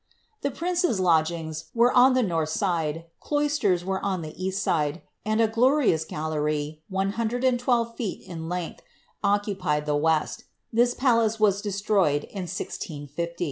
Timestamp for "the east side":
4.23-5.03